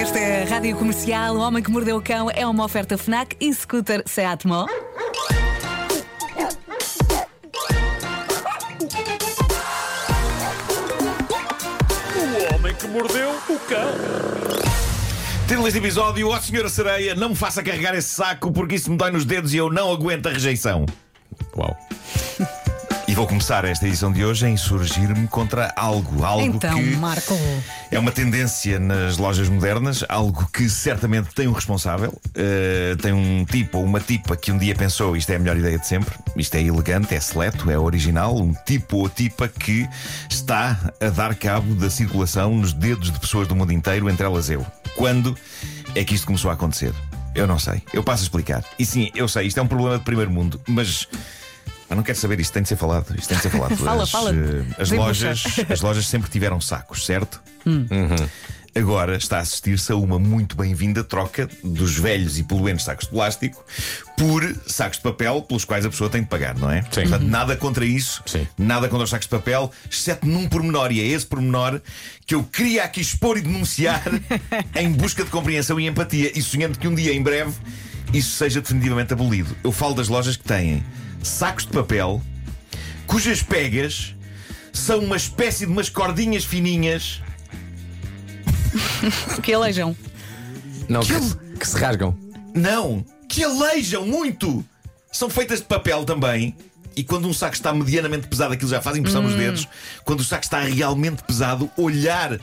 Esta 0.00 0.18
é 0.18 0.44
a 0.44 0.46
Rádio 0.46 0.74
Comercial. 0.78 1.36
O 1.36 1.40
Homem 1.40 1.62
que 1.62 1.70
Mordeu 1.70 1.98
o 1.98 2.02
Cão 2.02 2.30
é 2.30 2.46
uma 2.46 2.64
oferta 2.64 2.96
FNAC 2.96 3.36
e 3.38 3.52
scooter 3.52 4.02
Seat 4.06 4.46
Mó. 4.46 4.64
O 12.16 12.54
homem 12.54 12.74
que 12.76 12.86
mordeu 12.88 13.30
o 13.30 13.58
cão. 13.68 13.92
Título 15.46 15.64
deste 15.64 15.78
episódio: 15.78 16.30
Ó 16.30 16.40
Senhora 16.40 16.70
Sereia, 16.70 17.14
não 17.14 17.28
me 17.28 17.36
faça 17.36 17.62
carregar 17.62 17.94
esse 17.94 18.08
saco 18.08 18.50
porque 18.50 18.76
isso 18.76 18.90
me 18.90 18.96
dói 18.96 19.10
nos 19.10 19.26
dedos 19.26 19.52
e 19.52 19.58
eu 19.58 19.70
não 19.70 19.92
aguento 19.92 20.28
a 20.28 20.30
rejeição. 20.30 20.86
Uau. 21.54 21.76
Vou 23.20 23.26
começar 23.28 23.66
esta 23.66 23.86
edição 23.86 24.10
de 24.10 24.24
hoje 24.24 24.46
a 24.46 24.48
insurgir-me 24.48 25.28
contra 25.28 25.70
algo. 25.76 26.24
Algo 26.24 26.42
Então, 26.42 26.74
que 26.74 26.96
Marco. 26.96 27.38
é 27.90 27.98
uma 27.98 28.10
tendência 28.10 28.80
nas 28.80 29.18
lojas 29.18 29.46
modernas, 29.50 30.02
algo 30.08 30.48
que 30.50 30.70
certamente 30.70 31.34
tem 31.34 31.46
um 31.46 31.52
responsável. 31.52 32.18
Uh, 32.28 32.96
tem 32.96 33.12
um 33.12 33.44
tipo 33.44 33.76
ou 33.76 33.84
uma 33.84 34.00
tipa 34.00 34.34
que 34.38 34.50
um 34.50 34.56
dia 34.56 34.74
pensou 34.74 35.14
isto 35.18 35.28
é 35.28 35.36
a 35.36 35.38
melhor 35.38 35.58
ideia 35.58 35.78
de 35.78 35.86
sempre, 35.86 36.14
isto 36.34 36.54
é 36.54 36.62
elegante, 36.62 37.14
é 37.14 37.20
seleto, 37.20 37.70
é 37.70 37.78
original. 37.78 38.34
Um 38.38 38.54
tipo 38.64 38.96
ou 38.96 39.08
tipa 39.10 39.46
que 39.48 39.86
está 40.30 40.78
a 40.98 41.10
dar 41.10 41.34
cabo 41.34 41.74
da 41.74 41.90
circulação 41.90 42.54
nos 42.56 42.72
dedos 42.72 43.10
de 43.12 43.20
pessoas 43.20 43.46
do 43.46 43.54
mundo 43.54 43.70
inteiro, 43.70 44.08
entre 44.08 44.24
elas 44.24 44.48
eu. 44.48 44.64
Quando 44.96 45.36
é 45.94 46.02
que 46.04 46.14
isto 46.14 46.26
começou 46.26 46.50
a 46.50 46.54
acontecer? 46.54 46.94
Eu 47.34 47.46
não 47.46 47.58
sei. 47.58 47.82
Eu 47.92 48.02
passo 48.02 48.22
a 48.22 48.24
explicar. 48.24 48.64
E 48.78 48.86
sim, 48.86 49.10
eu 49.14 49.28
sei, 49.28 49.46
isto 49.46 49.60
é 49.60 49.62
um 49.62 49.68
problema 49.68 49.98
de 49.98 50.04
primeiro 50.04 50.30
mundo, 50.30 50.58
mas. 50.66 51.06
Eu 51.90 51.96
não 51.96 52.04
quero 52.04 52.16
saber, 52.16 52.38
isto 52.38 52.52
tem 52.52 52.62
de 52.62 52.68
ser 52.68 52.76
falado. 52.76 53.12
Isto 53.18 53.28
tem 53.28 53.36
de 53.36 53.42
ser 53.42 53.50
falado. 53.50 53.74
Fala, 53.76 54.04
as, 54.04 54.10
fala. 54.10 54.32
As 54.78 54.90
lojas, 54.90 55.42
as 55.68 55.80
lojas 55.80 56.06
sempre 56.06 56.30
tiveram 56.30 56.60
sacos, 56.60 57.04
certo? 57.04 57.42
Hum. 57.66 57.84
Uhum. 57.90 58.28
Agora 58.72 59.16
está 59.16 59.38
a 59.38 59.40
assistir-se 59.40 59.90
a 59.90 59.96
uma 59.96 60.16
muito 60.16 60.56
bem-vinda 60.56 61.02
troca 61.02 61.48
dos 61.64 61.98
velhos 61.98 62.38
e 62.38 62.44
poluentes 62.44 62.84
sacos 62.84 63.06
de 63.06 63.10
plástico 63.10 63.64
por 64.16 64.44
sacos 64.64 64.98
de 64.98 65.02
papel 65.02 65.42
pelos 65.42 65.64
quais 65.64 65.84
a 65.84 65.90
pessoa 65.90 66.08
tem 66.08 66.22
de 66.22 66.28
pagar, 66.28 66.56
não 66.56 66.70
é? 66.70 66.82
Sim. 66.82 67.02
Portanto, 67.02 67.22
nada 67.24 67.56
contra 67.56 67.84
isso, 67.84 68.22
Sim. 68.24 68.46
nada 68.56 68.88
contra 68.88 69.04
os 69.04 69.10
sacos 69.10 69.26
de 69.26 69.30
papel, 69.30 69.72
exceto 69.90 70.24
num 70.24 70.48
pormenor, 70.48 70.92
e 70.92 71.00
é 71.00 71.04
esse 71.04 71.26
pormenor 71.26 71.80
que 72.24 72.36
eu 72.36 72.44
queria 72.44 72.84
aqui 72.84 73.00
expor 73.00 73.36
e 73.36 73.40
denunciar 73.40 74.04
em 74.76 74.92
busca 74.92 75.24
de 75.24 75.30
compreensão 75.30 75.80
e 75.80 75.88
empatia 75.88 76.30
e 76.38 76.40
sonhando 76.40 76.78
que 76.78 76.86
um 76.86 76.94
dia, 76.94 77.12
em 77.12 77.22
breve, 77.22 77.52
isso 78.12 78.36
seja 78.36 78.60
definitivamente 78.60 79.12
abolido. 79.12 79.56
Eu 79.64 79.72
falo 79.72 79.94
das 79.94 80.06
lojas 80.06 80.36
que 80.36 80.44
têm 80.44 80.84
sacos 81.22 81.66
de 81.66 81.72
papel 81.72 82.22
cujas 83.06 83.42
pegas 83.42 84.14
são 84.72 85.00
uma 85.00 85.16
espécie 85.16 85.66
de 85.66 85.72
umas 85.72 85.88
cordinhas 85.88 86.44
fininhas 86.44 87.20
Que 89.42 89.52
alejam. 89.52 89.96
Não, 90.88 91.00
que, 91.00 91.14
que 91.58 91.68
se 91.68 91.76
rasgam. 91.76 92.16
Não, 92.54 93.04
que 93.28 93.44
aleijam 93.44 94.06
muito. 94.06 94.64
São 95.12 95.28
feitas 95.28 95.60
de 95.60 95.66
papel 95.66 96.04
também. 96.04 96.54
E 96.96 97.04
quando 97.04 97.28
um 97.28 97.32
saco 97.32 97.54
está 97.54 97.72
medianamente 97.72 98.26
pesado, 98.26 98.52
aquilo 98.52 98.70
já 98.70 98.82
faz 98.82 98.96
impressão 98.96 99.22
nos 99.22 99.34
dedos. 99.34 99.68
Quando 100.04 100.20
o 100.20 100.24
saco 100.24 100.44
está 100.44 100.60
realmente 100.60 101.22
pesado, 101.22 101.70
olhar 101.76 102.38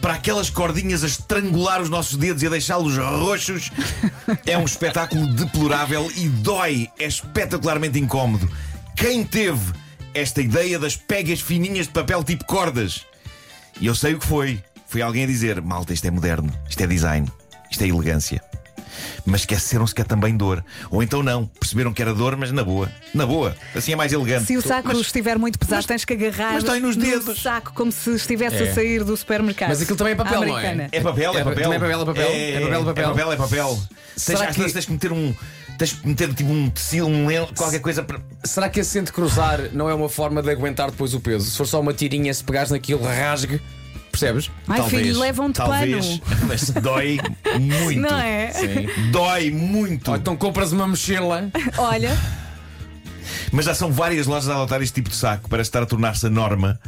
para 0.00 0.14
aquelas 0.14 0.50
cordinhas 0.50 1.02
a 1.02 1.06
estrangular 1.06 1.80
os 1.80 1.88
nossos 1.88 2.16
dedos 2.16 2.42
e 2.42 2.46
a 2.46 2.50
deixá-los 2.50 2.96
roxos 2.96 3.70
é 4.46 4.56
um 4.56 4.64
espetáculo 4.64 5.26
deplorável 5.34 6.10
e 6.16 6.28
dói. 6.28 6.88
É 6.98 7.06
espetacularmente 7.06 7.98
incómodo. 7.98 8.50
Quem 8.96 9.24
teve 9.24 9.72
esta 10.14 10.40
ideia 10.40 10.78
das 10.78 10.96
pegas 10.96 11.40
fininhas 11.40 11.86
de 11.86 11.92
papel 11.92 12.22
tipo 12.24 12.44
cordas? 12.44 13.04
E 13.80 13.86
eu 13.86 13.94
sei 13.94 14.14
o 14.14 14.18
que 14.18 14.26
foi. 14.26 14.62
Foi 14.86 15.02
alguém 15.02 15.24
a 15.24 15.26
dizer: 15.26 15.60
malta, 15.60 15.92
isto 15.92 16.06
é 16.06 16.10
moderno, 16.10 16.52
isto 16.68 16.82
é 16.82 16.86
design, 16.86 17.30
isto 17.70 17.84
é 17.84 17.88
elegância. 17.88 18.42
Mas 19.24 19.40
esqueceram-se 19.42 19.94
que 19.94 20.00
é 20.00 20.04
também 20.04 20.36
dor. 20.36 20.64
Ou 20.90 21.02
então 21.02 21.22
não, 21.22 21.46
perceberam 21.46 21.92
que 21.92 22.00
era 22.02 22.14
dor, 22.14 22.36
mas 22.36 22.52
na 22.52 22.62
boa. 22.64 22.90
Na 23.14 23.26
boa. 23.26 23.56
Assim 23.74 23.92
é 23.92 23.96
mais 23.96 24.12
elegante. 24.12 24.46
Se 24.46 24.56
o 24.56 24.62
saco 24.62 24.88
Mas- 24.88 24.98
estiver 24.98 25.38
muito 25.38 25.58
pesado, 25.58 25.86
tens 25.86 26.04
que 26.04 26.12
agarrar 26.12 26.54
mas 26.54 26.64
dói 26.64 26.80
nos 26.80 26.96
no 26.96 27.04
dedos. 27.04 27.40
saco 27.42 27.72
como 27.74 27.90
se 27.92 28.10
estivesse 28.14 28.56
É. 28.56 28.70
a 28.70 28.74
sair 28.74 29.04
do 29.04 29.16
supermercado. 29.16 29.68
Mas 29.70 29.82
aquilo 29.82 29.96
também 29.96 30.12
é 30.12 30.16
papel, 30.16 30.40
não 30.40 30.58
é? 30.58 30.60
Americana. 30.66 30.88
É 30.92 31.00
papel, 31.00 31.32
é 31.36 31.40
É, 31.40 31.44
papel. 31.44 31.72
é 31.72 31.78
papel, 31.78 32.00
é 32.00 32.04
papel. 32.04 32.22
É 32.22 32.60
papel, 32.60 32.80
é 32.80 32.84
papel. 32.84 33.04
É 33.04 33.08
papel, 33.08 33.32
é 33.32 33.36
papel. 33.36 33.68
Tens, 33.68 34.22
Será 34.22 34.44
às 34.48 34.54
que- 34.54 34.58
vezes 34.60 34.72
tens 34.72 34.84
que 34.86 34.92
meter 34.92 35.12
um. 35.12 35.34
Tens 35.78 35.92
que 35.92 36.08
meter 36.08 36.32
tipo 36.32 36.50
um 36.50 36.70
tecido, 36.70 37.06
um 37.06 37.26
lenço, 37.26 37.52
qualquer 37.54 37.80
coisa 37.80 38.02
para. 38.02 38.18
Será 38.44 38.66
que 38.70 38.80
esse 38.80 39.02
cruzar 39.04 39.60
não 39.74 39.90
é 39.90 39.94
uma 39.94 40.08
forma 40.08 40.42
de 40.42 40.50
aguentar 40.50 40.90
depois 40.90 41.12
o 41.12 41.20
peso? 41.20 41.50
Se 41.50 41.56
for 41.58 41.66
só 41.66 41.80
uma 41.80 41.92
tirinha, 41.92 42.32
se 42.32 42.42
pegares 42.42 42.70
naquilo, 42.70 43.02
rasgue. 43.04 43.60
Percebes? 44.18 44.50
Ai, 44.66 44.82
filho, 44.88 45.18
levam-te 45.20 45.56
talvez. 45.56 46.20
Mas 46.48 46.70
dói 46.70 47.18
muito. 47.60 48.00
Não 48.00 48.18
é? 48.18 48.50
Sim. 48.50 49.10
Dói 49.10 49.50
muito. 49.50 50.10
Ou 50.10 50.16
então 50.16 50.34
compras 50.36 50.72
uma 50.72 50.86
mochila. 50.86 51.50
Olha, 51.76 52.16
Mas 53.52 53.66
já 53.66 53.74
são 53.74 53.92
várias 53.92 54.26
lojas 54.26 54.48
a 54.48 54.54
adotar 54.54 54.80
este 54.80 54.94
tipo 54.94 55.10
de 55.10 55.16
saco 55.16 55.50
para 55.50 55.60
estar 55.60 55.82
a 55.82 55.86
tornar-se 55.86 56.26
a 56.26 56.30
norma. 56.30 56.80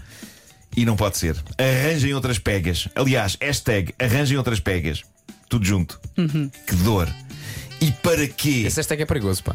E 0.75 0.85
não 0.87 0.97
pode 0.97 1.19
ser. 1.19 1.37
Arranjem 1.59 2.15
outras 2.15 2.39
pegas. 2.39 2.89
Aliás, 2.95 3.37
hashtag 3.41 3.95
arranjem 3.99 4.39
outras 4.39 4.61
pegas. 4.61 5.03
Tudo 5.49 5.67
junto. 5.67 6.01
Uhum. 6.17 6.51
Que 6.67 6.75
dor. 6.77 7.09
E 7.81 7.91
para 7.93 8.27
quê? 8.27 8.65
Esse 8.67 8.77
hashtag 8.77 9.03
é 9.03 9.07
perigoso, 9.07 9.43
pá. 9.45 9.55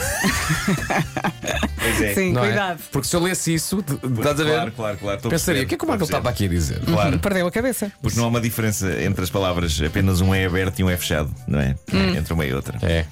Pois 1.80 2.00
é. 2.02 2.14
sim, 2.14 2.32
Não 2.32 2.44
é? 2.44 2.48
cuidado. 2.48 2.80
Porque 2.92 3.08
se 3.08 3.16
eu 3.16 3.20
lesse 3.20 3.54
isso, 3.54 3.82
de- 3.82 3.94
estás 4.18 4.38
a 4.40 4.44
ver? 4.44 4.52
Claro, 4.52 4.72
claro, 4.72 4.98
claro. 4.98 5.16
Estou 5.16 5.28
a 5.28 5.30
Pensaria, 5.30 5.60
perceber, 5.60 5.64
o 5.64 5.66
que 5.68 5.74
é 5.74 5.78
que 5.78 5.84
o 5.84 5.88
Marco 5.88 6.04
estou 6.04 6.16
a 6.16 6.20
estava 6.20 6.34
aqui 6.34 6.44
a 6.44 6.48
dizer? 6.48 6.80
Claro. 6.84 7.18
Perdeu 7.18 7.46
a 7.46 7.50
cabeça. 7.50 7.90
Porque 8.02 8.16
não 8.18 8.24
há 8.24 8.28
uma 8.28 8.40
diferença 8.40 9.02
entre 9.02 9.24
as 9.24 9.30
palavras, 9.30 9.80
apenas 9.84 10.20
um 10.20 10.34
é 10.34 10.44
aberto 10.44 10.78
e 10.80 10.84
um 10.84 10.90
é 10.90 10.96
fechado, 10.96 11.34
não 11.48 11.58
é? 11.58 11.74
Hum. 11.92 12.16
Entre 12.16 12.32
uma 12.34 12.44
e 12.44 12.52
outra. 12.52 12.78
É. 12.82 13.06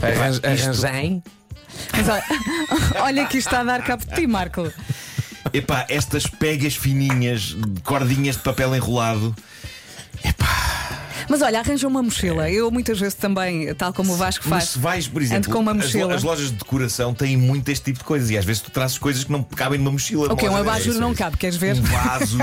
Arran- 0.00 0.40
Arranjem. 0.44 1.22
Mas 1.92 2.08
olha, 2.08 2.24
olha 3.02 3.26
que 3.26 3.38
isto 3.38 3.48
está 3.48 3.60
a 3.60 3.64
dar 3.64 3.82
cabo 3.82 4.04
de 4.06 4.14
ti, 4.14 4.26
Marco. 4.28 4.72
Epá, 5.52 5.84
estas 5.88 6.26
pegas 6.26 6.74
fininhas, 6.76 7.56
de 7.56 7.80
cordinhas 7.82 8.36
de 8.36 8.42
papel 8.42 8.74
enrolado. 8.76 9.34
Mas 11.34 11.42
olha, 11.42 11.58
arranja 11.58 11.88
uma 11.88 12.00
mochila. 12.00 12.48
Eu 12.48 12.70
muitas 12.70 13.00
vezes 13.00 13.14
também, 13.14 13.74
tal 13.74 13.92
como 13.92 14.12
o 14.12 14.16
Vasco 14.16 14.44
Mas 14.48 14.62
faz. 14.62 14.70
se 14.70 14.78
vais, 14.78 15.08
por 15.08 15.20
exemplo, 15.20 15.38
ando 15.38 15.50
com 15.50 15.58
uma 15.58 15.74
mochila. 15.74 16.14
As, 16.14 16.22
lojas 16.22 16.46
de 16.52 16.58
decoração 16.58 17.12
têm 17.12 17.36
muito 17.36 17.68
este 17.70 17.86
tipo 17.86 17.98
de 17.98 18.04
coisas 18.04 18.30
e 18.30 18.38
às 18.38 18.44
vezes 18.44 18.62
tu 18.62 18.70
trazes 18.70 18.98
coisas 18.98 19.24
que 19.24 19.32
não 19.32 19.42
cabem 19.42 19.76
numa 19.80 19.90
mochila. 19.90 20.32
Ok, 20.32 20.48
um 20.48 20.54
abajur 20.54 20.94
não 20.94 21.12
cabe, 21.12 21.36
queres 21.36 21.56
ver? 21.56 21.74
Um 21.74 21.82
vaso, 21.82 22.38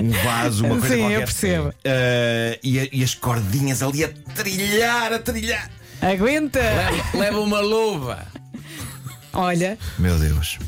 um 0.00 0.10
vaso, 0.22 0.64
uma 0.64 0.78
coisa 0.78 0.94
Sim, 0.94 1.00
eu 1.00 1.08
qualquer. 1.08 1.24
percebo. 1.24 1.74
Ah, 1.84 2.58
e, 2.62 2.90
e 2.92 3.02
as 3.02 3.12
cordinhas 3.12 3.82
ali 3.82 4.04
a 4.04 4.10
trilhar, 4.36 5.12
a 5.14 5.18
trilhar. 5.18 5.68
Aguenta! 6.00 6.60
Leva, 6.60 7.18
leva 7.18 7.40
uma 7.40 7.58
luva. 7.58 8.24
Olha, 9.32 9.76
Meu 9.98 10.16
Deus. 10.16 10.60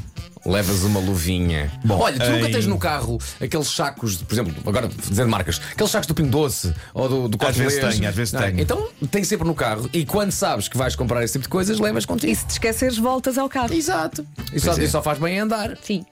Levas 0.47 0.83
uma 0.83 1.01
luvinha. 1.01 1.73
Bom, 1.85 1.99
Olha, 2.01 2.19
tu 2.19 2.31
nunca 2.31 2.49
em- 2.49 2.53
tens 2.53 2.67
no 2.67 2.77
carro 2.79 3.19
aqueles 3.41 3.67
sacos, 3.69 4.19
de- 4.19 4.25
por 4.25 4.35
exemplo, 4.35 4.55
agora 4.67 4.89
dizendo 4.89 5.29
marcas, 5.31 5.61
aqueles 5.73 5.91
sacos 5.91 6.07
do 6.07 6.15
Pingo 6.15 6.29
Doce 6.29 6.75
ou 6.93 7.09
do, 7.09 7.29
do 7.29 7.47
Às 7.47 7.57
vezes 7.57 7.79
Corte 7.81 7.97
tenho, 7.97 8.09
às 8.11 8.15
vezes 8.15 8.33
Não 8.35 8.41
é? 8.43 8.47
tenho. 8.51 8.61
Então 8.61 8.89
tem 9.11 9.25
sempre 9.25 9.47
no 9.47 9.55
carro 9.55 9.89
e 9.93 10.05
quando 10.05 10.33
sabes 10.33 10.69
que 10.69 10.77
vais 10.77 10.95
comprar 10.95 11.23
esse 11.25 11.33
tipo 11.33 11.45
de 11.45 11.49
coisas, 11.49 11.79
levas 11.79 12.05
contigo. 12.05 12.31
e 12.31 12.37
se 12.37 12.45
te 12.45 12.51
esqueceres, 12.51 12.99
voltas 12.99 13.39
ao 13.39 13.49
carro. 13.49 13.73
Exato. 13.73 14.27
E 14.53 14.61
só, 14.61 14.67
Pois 14.73 14.79
é. 14.81 14.85
e 14.85 14.89
só 14.89 15.03
faz 15.03 15.19
bem 15.19 15.39
andar. 15.39 15.79
Sim. 15.83 16.05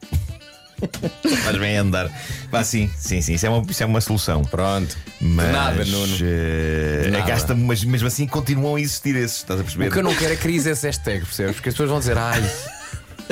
Faz 1.44 1.56
bem 1.58 1.76
andar. 1.76 2.10
Vá, 2.50 2.64
sim, 2.64 2.90
sim, 2.98 3.20
sim. 3.22 3.34
Isso 3.34 3.46
é 3.46 3.50
uma, 3.50 3.62
isso 3.70 3.82
é 3.82 3.86
uma 3.86 4.00
solução. 4.00 4.42
Pronto. 4.42 4.96
Mas, 5.20 5.46
De 5.46 5.52
nada, 5.52 5.84
Nuno. 5.84 6.16
eh, 6.22 7.08
Nada. 7.10 7.24
gasta- 7.24 7.54
mas 7.54 7.84
mesmo 7.84 8.08
assim 8.08 8.26
continuam 8.26 8.74
a 8.76 8.80
existir 8.80 9.14
esses, 9.14 9.36
estás 9.38 9.60
a 9.60 9.62
perceber? 9.62 9.88
O 9.88 9.92
que 9.92 9.98
eu 9.98 10.02
não 10.02 10.14
quero 10.14 10.32
é 10.32 10.36
crise 10.36 10.70
esse 10.70 10.84
hashtag, 10.86 11.24
percebes? 11.24 11.54
Porque 11.54 11.68
as 11.68 11.74
pessoas 11.74 11.90
vão 11.90 12.00
dizer, 12.00 12.18
ai, 12.18 12.42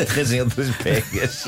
Arranjem 0.08 0.40
outras 0.42 0.68
pegas. 0.76 1.44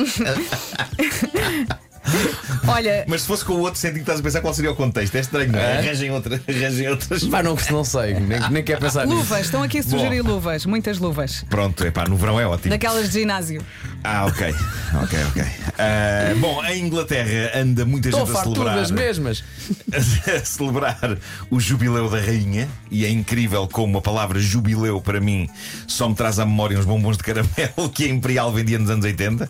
Olha, 2.66 3.04
mas 3.06 3.22
se 3.22 3.26
fosse 3.26 3.44
com 3.44 3.54
o 3.54 3.60
outro 3.60 3.78
sentido, 3.80 4.00
estás 4.00 4.20
a 4.20 4.22
pensar 4.22 4.40
qual 4.40 4.52
seria 4.52 4.70
o 4.70 4.74
contexto? 4.74 5.14
É 5.14 5.20
estranho, 5.20 5.52
não 5.52 5.58
é? 5.58 5.62
É? 5.62 5.78
Arranjem, 5.78 6.10
outra, 6.10 6.40
arranjem 6.48 6.88
outras. 6.88 7.24
pá, 7.24 7.42
não, 7.42 7.56
não 7.70 7.84
sei, 7.84 8.14
nem, 8.14 8.40
nem 8.50 8.62
quero 8.62 8.80
pensar 8.80 9.06
nisso. 9.06 9.18
luvas, 9.18 9.40
estão 9.40 9.62
aqui 9.62 9.78
a 9.78 9.82
sugerir 9.82 10.20
luvas, 10.20 10.66
muitas 10.66 10.98
luvas. 10.98 11.44
Pronto, 11.48 11.84
epá, 11.84 12.04
no 12.04 12.16
verão 12.16 12.40
é 12.40 12.46
ótimo. 12.46 12.70
Daquelas 12.70 13.10
de 13.10 13.20
ginásio. 13.20 13.62
Ah, 14.04 14.26
ok. 14.26 14.54
Ok, 15.02 15.18
ok. 15.28 15.44
Ah, 15.78 16.34
bom, 16.38 16.62
em 16.64 16.84
Inglaterra 16.86 17.52
anda 17.54 17.84
muita 17.84 18.08
Estou 18.08 18.26
gente 18.26 18.36
a 18.36 18.42
celebrar. 18.42 18.76
das 18.76 18.90
mesmas. 18.90 19.44
a 19.94 20.44
celebrar 20.44 21.16
o 21.50 21.60
jubileu 21.60 22.10
da 22.10 22.18
rainha 22.18 22.68
e 22.90 23.04
é 23.04 23.08
incrível 23.08 23.66
como 23.68 23.98
a 23.98 24.02
palavra 24.02 24.40
jubileu 24.40 25.00
para 25.00 25.20
mim 25.20 25.48
só 25.86 26.08
me 26.08 26.14
traz 26.14 26.38
à 26.38 26.44
memória 26.44 26.78
uns 26.78 26.84
bombons 26.84 27.16
de 27.16 27.22
caramelo 27.22 27.88
que 27.94 28.04
a 28.04 28.08
Imperial 28.08 28.52
vendia 28.52 28.78
nos 28.78 28.90
anos 28.90 29.04
80 29.04 29.48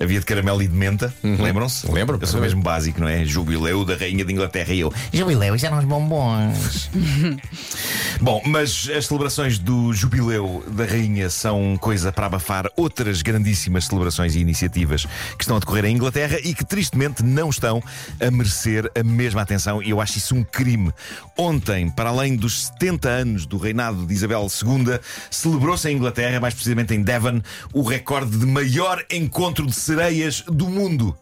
havia 0.00 0.20
de 0.20 0.26
caramelo 0.26 0.62
e 0.62 0.68
de 0.68 0.74
menta, 0.74 1.12
lembram-se? 1.22 1.86
Uhum. 1.86 1.94
lembro, 1.94 2.18
Eu 2.20 2.26
sou 2.26 2.40
mesmo 2.40 2.62
básico, 2.62 3.00
não 3.00 3.08
é? 3.08 3.24
Jubileu 3.24 3.84
da 3.84 3.96
Rainha 3.96 4.24
de 4.24 4.32
Inglaterra 4.32 4.72
e 4.72 4.80
eu. 4.80 4.92
Jubileu, 5.12 5.54
isso 5.54 5.66
eram 5.66 5.78
uns 5.78 5.84
bombons. 5.84 6.90
Bom, 8.20 8.42
mas 8.46 8.88
as 8.96 9.06
celebrações 9.06 9.58
do 9.58 9.92
Jubileu 9.92 10.62
da 10.68 10.84
Rainha 10.84 11.28
são 11.30 11.76
coisa 11.80 12.12
para 12.12 12.26
abafar 12.26 12.70
outras 12.76 13.22
grandíssimas 13.22 13.84
celebrações 13.84 13.93
e 14.34 14.38
iniciativas 14.38 15.04
que 15.04 15.42
estão 15.42 15.56
a 15.56 15.60
decorrer 15.60 15.84
em 15.86 15.94
Inglaterra 15.94 16.38
e 16.42 16.54
que 16.54 16.64
tristemente 16.64 17.22
não 17.22 17.50
estão 17.50 17.82
a 18.20 18.30
merecer 18.30 18.90
a 18.98 19.02
mesma 19.02 19.42
atenção. 19.42 19.82
E 19.82 19.90
eu 19.90 20.00
acho 20.00 20.18
isso 20.18 20.34
um 20.34 20.44
crime. 20.44 20.92
Ontem, 21.36 21.90
para 21.90 22.10
além 22.10 22.36
dos 22.36 22.66
70 22.66 23.08
anos 23.08 23.46
do 23.46 23.56
reinado 23.56 24.06
de 24.06 24.12
Isabel 24.12 24.46
II, 24.46 24.98
celebrou-se 25.30 25.88
em 25.88 25.96
Inglaterra, 25.96 26.40
mais 26.40 26.54
precisamente 26.54 26.94
em 26.94 27.02
Devon, 27.02 27.40
o 27.72 27.82
recorde 27.82 28.36
de 28.36 28.46
maior 28.46 29.04
encontro 29.10 29.66
de 29.66 29.74
sereias 29.74 30.42
do 30.42 30.68
mundo. 30.68 31.16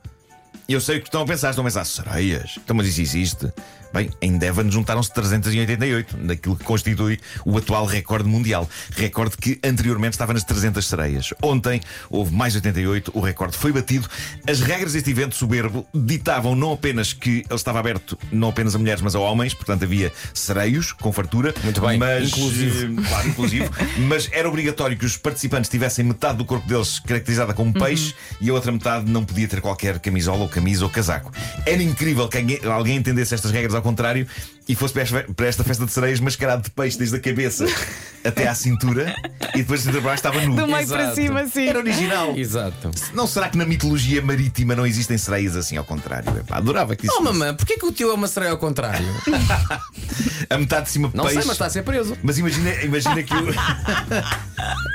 Eu 0.68 0.80
sei 0.80 0.98
o 0.98 1.00
que 1.00 1.08
estão 1.08 1.22
a 1.22 1.26
pensar, 1.26 1.50
estão 1.50 1.62
a 1.62 1.66
pensar, 1.66 1.84
sereias? 1.84 2.58
Então, 2.62 2.76
mas 2.76 2.86
isso 2.86 3.00
existe? 3.00 3.52
Bem, 3.92 4.10
em 4.20 4.38
Devon 4.38 4.70
juntaram-se 4.70 5.12
388, 5.12 6.16
naquilo 6.18 6.56
que 6.56 6.64
constitui 6.64 7.18
o 7.44 7.56
atual 7.58 7.84
recorde 7.84 8.28
mundial. 8.28 8.68
Recorde 8.96 9.36
que 9.36 9.58
anteriormente 9.64 10.14
estava 10.14 10.32
nas 10.32 10.44
300 10.44 10.84
sereias. 10.86 11.34
Ontem 11.42 11.80
houve 12.08 12.34
mais 12.34 12.54
88, 12.54 13.12
o 13.14 13.20
recorde 13.20 13.56
foi 13.56 13.72
batido. 13.72 14.08
As 14.48 14.60
regras 14.60 14.92
deste 14.94 15.10
evento 15.10 15.34
soberbo 15.34 15.86
ditavam 15.94 16.54
não 16.54 16.72
apenas 16.72 17.12
que 17.12 17.30
ele 17.48 17.54
estava 17.54 17.78
aberto 17.78 18.18
não 18.30 18.48
apenas 18.48 18.74
a 18.74 18.78
mulheres, 18.78 19.02
mas 19.02 19.14
a 19.14 19.20
homens, 19.20 19.54
portanto 19.54 19.84
havia 19.84 20.12
sereios 20.32 20.92
com 20.92 21.12
fartura. 21.12 21.54
Muito 21.62 21.80
bem, 21.80 21.98
mas, 21.98 22.28
inclusivo. 22.28 23.00
eh, 23.00 23.08
Claro, 23.08 23.28
inclusivo. 23.28 23.70
mas 24.08 24.28
era 24.32 24.48
obrigatório 24.48 24.96
que 24.96 25.04
os 25.04 25.16
participantes 25.16 25.70
tivessem 25.70 26.04
metade 26.04 26.38
do 26.38 26.44
corpo 26.44 26.66
deles 26.66 26.98
caracterizada 27.00 27.52
como 27.52 27.72
peixe 27.72 28.14
e 28.40 28.48
a 28.50 28.54
outra 28.54 28.72
metade 28.72 29.10
não 29.10 29.24
podia 29.24 29.46
ter 29.46 29.60
qualquer 29.60 29.98
camisola 30.00 30.42
ou 30.42 30.48
camisa 30.48 30.84
ou 30.84 30.90
casaco. 30.90 31.30
Era 31.66 31.82
incrível 31.82 32.28
que 32.28 32.38
alguém, 32.38 32.60
alguém 32.64 32.96
entendesse 32.96 33.34
estas 33.34 33.50
regras 33.50 33.74
ao 33.82 33.90
contrário 33.90 34.26
e 34.68 34.76
fosse 34.76 34.94
para 34.94 35.46
esta- 35.48 35.64
festa 35.64 35.84
de 35.84 35.90
sereias 35.92 36.20
mascarado 36.20 36.62
de 36.62 36.70
peixe 36.70 36.96
desde 36.96 37.16
a 37.16 37.20
cabeça 37.20 37.66
até 38.24 38.46
à 38.46 38.54
cintura 38.54 39.12
e 39.54 39.58
depois 39.58 39.82
de 39.82 39.90
baixo 40.00 40.14
estava 40.16 40.40
nu. 40.40 40.54
Do 40.54 40.66
meio 40.68 40.86
para 40.86 41.02
Exato. 41.02 41.14
cima, 41.16 41.46
sim. 41.48 41.66
Era 41.66 41.78
original. 41.80 42.36
Exato. 42.36 42.90
Não 43.12 43.26
será 43.26 43.48
que 43.48 43.58
na 43.58 43.64
mitologia 43.66 44.22
marítima 44.22 44.76
não 44.76 44.86
existem 44.86 45.18
sereias 45.18 45.56
assim 45.56 45.76
ao 45.76 45.84
contrário? 45.84 46.30
Epá, 46.38 46.56
adorava 46.58 46.94
que 46.94 47.06
isso 47.06 47.14
Oh, 47.18 47.24
fosse. 47.24 47.32
mamãe, 47.38 47.54
porquê 47.54 47.76
que 47.76 47.84
o 47.86 47.90
teu 47.92 48.10
é 48.10 48.14
uma 48.14 48.28
sereia 48.28 48.52
ao 48.52 48.58
contrário? 48.58 49.06
A 50.48 50.58
metade 50.58 50.86
de 50.86 50.92
cima 50.92 51.10
Não 51.14 51.24
peixe. 51.24 51.38
sei, 51.38 51.44
mas 51.46 51.54
está 51.54 51.66
a 51.66 51.70
ser 51.70 51.82
preso. 51.82 52.16
Mas 52.22 52.38
imagina, 52.38 52.70
imagina 52.82 53.22
que 53.22 53.34
o. 53.34 53.46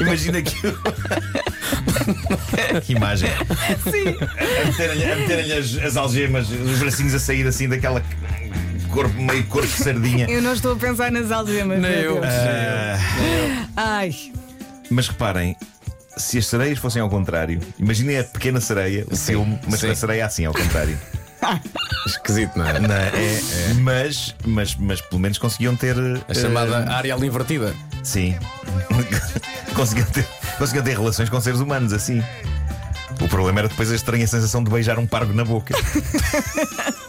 imagina 0.00 0.42
que 0.42 0.56
que 2.84 2.92
imagem. 2.92 3.30
Sim. 3.90 4.16
A 5.12 5.16
meterem-lhe 5.16 5.52
as, 5.52 5.76
as 5.78 5.96
algemas, 5.96 6.48
os 6.50 6.78
bracinhos 6.78 7.14
a 7.14 7.18
sair 7.18 7.46
assim 7.46 7.68
daquela 7.68 8.02
corpo, 8.90 9.20
meio 9.20 9.44
corpo 9.44 9.68
de 9.68 9.82
sardinha. 9.82 10.26
Eu 10.28 10.42
não 10.42 10.52
estou 10.52 10.72
a 10.72 10.76
pensar 10.76 11.10
nas 11.10 11.30
algemas. 11.30 11.80
Nem 11.80 11.92
eu. 11.92 12.20
Ah, 12.24 12.98
Ai. 13.76 14.14
mas 14.90 15.08
reparem, 15.08 15.56
se 16.16 16.38
as 16.38 16.46
sereias 16.46 16.78
fossem 16.78 17.00
ao 17.00 17.08
contrário, 17.08 17.60
imaginem 17.78 18.18
a 18.18 18.24
pequena 18.24 18.60
sereia, 18.60 19.06
o 19.10 19.16
Sim, 19.16 19.32
filme, 19.32 19.58
mas 19.68 19.80
sim. 19.80 19.90
a 19.90 19.94
sereia 19.94 20.26
assim 20.26 20.44
ao 20.44 20.52
contrário. 20.52 20.98
Esquisito, 22.06 22.56
não 22.56 22.66
é? 22.66 22.78
Não, 22.80 22.94
é, 22.94 23.40
Mas, 23.80 24.34
mas, 24.44 24.74
mas 24.76 25.00
pelo 25.00 25.20
menos 25.20 25.38
conseguiam 25.38 25.74
ter. 25.76 25.96
A 26.28 26.34
chamada 26.34 26.90
Ariel 26.92 27.22
invertida. 27.24 27.74
Sim. 28.02 28.36
conseguiam, 29.74 30.06
ter, 30.06 30.26
conseguiam 30.58 30.84
ter 30.84 30.92
relações 30.98 31.28
com 31.28 31.40
seres 31.40 31.60
humanos 31.60 31.92
assim. 31.92 32.22
O 33.20 33.28
problema 33.28 33.60
era 33.60 33.68
depois 33.68 33.90
a 33.92 33.94
estranha 33.94 34.26
sensação 34.26 34.64
de 34.64 34.70
beijar 34.70 34.98
um 34.98 35.06
pargo 35.06 35.32
na 35.32 35.44
boca. 35.44 35.74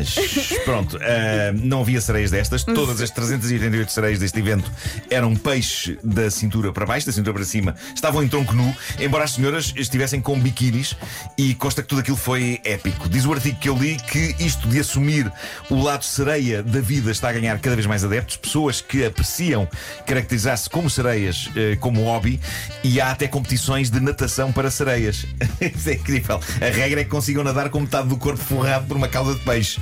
Mas 0.00 0.58
pronto, 0.64 0.98
ah, 1.02 1.52
não 1.54 1.82
havia 1.82 2.00
sereias 2.00 2.30
destas. 2.30 2.64
Todas 2.64 3.00
as 3.00 3.10
388 3.10 3.92
sereias 3.92 4.18
deste 4.18 4.38
evento 4.38 4.70
eram 5.10 5.34
peixe 5.34 5.98
da 6.02 6.30
cintura 6.30 6.72
para 6.72 6.86
baixo, 6.86 7.06
da 7.06 7.12
cintura 7.12 7.34
para 7.34 7.44
cima. 7.44 7.74
Estavam 7.94 8.22
em 8.22 8.28
tronco 8.28 8.54
nu, 8.54 8.74
embora 8.98 9.24
as 9.24 9.32
senhoras 9.32 9.72
estivessem 9.76 10.20
com 10.20 10.38
biquínis 10.38 10.96
e 11.36 11.54
consta 11.54 11.82
que 11.82 11.88
tudo 11.88 12.00
aquilo 12.00 12.16
foi 12.16 12.60
épico. 12.64 13.08
Diz 13.08 13.24
o 13.24 13.32
artigo 13.32 13.58
que 13.58 13.68
eu 13.68 13.76
li 13.76 13.96
que 13.96 14.34
isto 14.38 14.68
de 14.68 14.80
assumir 14.80 15.30
o 15.68 15.82
lado 15.82 16.04
sereia 16.04 16.62
da 16.62 16.80
vida 16.80 17.10
está 17.10 17.28
a 17.28 17.32
ganhar 17.32 17.58
cada 17.58 17.76
vez 17.76 17.86
mais 17.86 18.04
adeptos, 18.04 18.36
pessoas 18.36 18.80
que 18.80 19.04
apreciam 19.04 19.68
caracterizar-se 20.06 20.68
como 20.70 20.88
sereias 20.88 21.50
eh, 21.56 21.76
como 21.80 22.04
hobby 22.04 22.40
e 22.82 23.00
há 23.00 23.10
até 23.10 23.28
competições 23.28 23.90
de 23.90 24.00
natação 24.00 24.52
para 24.52 24.70
sereias. 24.70 25.26
Isso 25.60 25.90
é 25.90 25.94
incrível. 25.94 26.40
A 26.60 26.74
regra 26.74 27.00
é 27.00 27.04
que 27.04 27.10
consigam 27.10 27.44
nadar 27.44 27.68
com 27.70 27.80
metade 27.80 28.08
do 28.08 28.16
corpo 28.16 28.42
forrado 28.42 28.86
por 28.86 28.96
uma 28.96 29.08
cauda 29.10 29.34
de 29.34 29.40
peixe. 29.40 29.80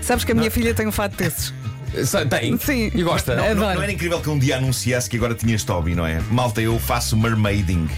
Sabes 0.00 0.24
que 0.24 0.32
a 0.32 0.34
minha 0.34 0.50
filha 0.50 0.74
tem 0.74 0.86
um 0.86 0.92
fato 0.92 1.16
desses. 1.16 1.52
Tem? 2.28 2.56
Sim. 2.58 2.90
E 2.94 3.02
gosta? 3.02 3.34
Não, 3.36 3.54
Não, 3.54 3.74
não 3.74 3.82
era 3.82 3.90
incrível 3.92 4.20
que 4.20 4.30
um 4.30 4.38
dia 4.38 4.56
anunciasse 4.56 5.08
que 5.08 5.16
agora 5.16 5.34
tinha 5.34 5.54
este 5.54 5.70
hobby, 5.70 5.94
não 5.94 6.06
é? 6.06 6.20
Malta, 6.30 6.60
eu 6.60 6.78
faço 6.78 7.16
mermaiding. 7.16 7.88